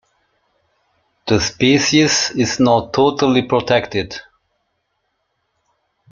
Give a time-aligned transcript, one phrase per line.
[1.27, 4.19] The species is now totally protected.